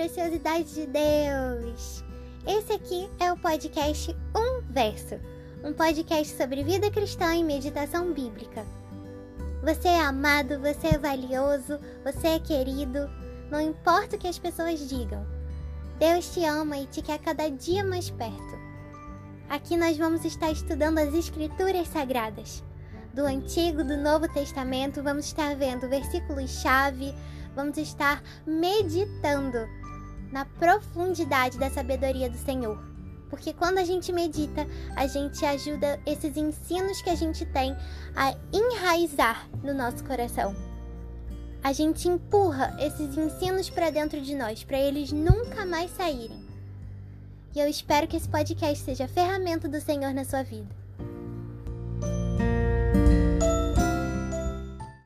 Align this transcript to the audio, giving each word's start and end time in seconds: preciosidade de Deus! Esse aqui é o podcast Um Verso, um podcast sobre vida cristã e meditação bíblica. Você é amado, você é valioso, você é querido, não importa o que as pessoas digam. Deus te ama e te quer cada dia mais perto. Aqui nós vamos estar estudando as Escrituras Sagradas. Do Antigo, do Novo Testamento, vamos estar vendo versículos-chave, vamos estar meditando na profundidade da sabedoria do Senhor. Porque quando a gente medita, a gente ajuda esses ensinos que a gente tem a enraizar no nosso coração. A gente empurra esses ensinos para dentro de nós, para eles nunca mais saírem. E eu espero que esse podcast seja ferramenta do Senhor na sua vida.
preciosidade 0.00 0.72
de 0.72 0.86
Deus! 0.86 2.02
Esse 2.46 2.72
aqui 2.72 3.10
é 3.18 3.30
o 3.30 3.36
podcast 3.36 4.16
Um 4.34 4.62
Verso, 4.72 5.20
um 5.62 5.74
podcast 5.74 6.38
sobre 6.38 6.64
vida 6.64 6.90
cristã 6.90 7.34
e 7.34 7.44
meditação 7.44 8.10
bíblica. 8.10 8.64
Você 9.62 9.88
é 9.88 10.00
amado, 10.00 10.58
você 10.58 10.94
é 10.94 10.98
valioso, 10.98 11.78
você 12.02 12.28
é 12.28 12.38
querido, 12.38 13.10
não 13.50 13.60
importa 13.60 14.16
o 14.16 14.18
que 14.18 14.26
as 14.26 14.38
pessoas 14.38 14.88
digam. 14.88 15.26
Deus 15.98 16.32
te 16.32 16.46
ama 16.46 16.78
e 16.78 16.86
te 16.86 17.02
quer 17.02 17.18
cada 17.18 17.50
dia 17.50 17.84
mais 17.84 18.08
perto. 18.08 18.58
Aqui 19.50 19.76
nós 19.76 19.98
vamos 19.98 20.24
estar 20.24 20.50
estudando 20.50 20.96
as 20.96 21.12
Escrituras 21.12 21.88
Sagradas. 21.88 22.64
Do 23.12 23.26
Antigo, 23.26 23.84
do 23.84 23.98
Novo 23.98 24.26
Testamento, 24.32 25.02
vamos 25.02 25.26
estar 25.26 25.54
vendo 25.56 25.90
versículos-chave, 25.90 27.14
vamos 27.54 27.76
estar 27.76 28.22
meditando 28.46 29.68
na 30.32 30.44
profundidade 30.44 31.58
da 31.58 31.70
sabedoria 31.70 32.28
do 32.30 32.36
Senhor. 32.36 32.78
Porque 33.28 33.52
quando 33.52 33.78
a 33.78 33.84
gente 33.84 34.12
medita, 34.12 34.66
a 34.96 35.06
gente 35.06 35.44
ajuda 35.44 36.00
esses 36.04 36.36
ensinos 36.36 37.00
que 37.00 37.10
a 37.10 37.14
gente 37.14 37.46
tem 37.46 37.76
a 38.16 38.34
enraizar 38.52 39.48
no 39.62 39.72
nosso 39.72 40.04
coração. 40.04 40.54
A 41.62 41.72
gente 41.72 42.08
empurra 42.08 42.76
esses 42.80 43.16
ensinos 43.16 43.70
para 43.70 43.90
dentro 43.90 44.20
de 44.20 44.34
nós, 44.34 44.64
para 44.64 44.78
eles 44.78 45.12
nunca 45.12 45.64
mais 45.64 45.90
saírem. 45.92 46.44
E 47.54 47.60
eu 47.60 47.68
espero 47.68 48.08
que 48.08 48.16
esse 48.16 48.28
podcast 48.28 48.84
seja 48.84 49.06
ferramenta 49.06 49.68
do 49.68 49.80
Senhor 49.80 50.12
na 50.12 50.24
sua 50.24 50.42
vida. 50.42 50.68